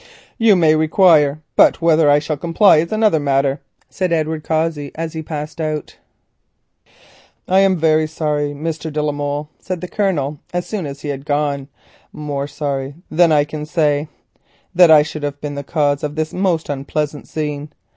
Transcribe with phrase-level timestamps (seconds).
[0.39, 5.13] "You may require, but whether I shall comply is another matter," said Edward Cossey, and
[5.13, 5.97] he passed out.
[7.47, 8.91] "I am very sorry, Mr.
[8.91, 11.67] de la Molle," said the Colonel, as soon as he had gone,
[12.11, 14.07] "more sorry than I can say,
[14.73, 17.71] that I should have been the cause of this most unpleasant scene.